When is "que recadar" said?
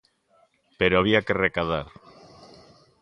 1.25-1.87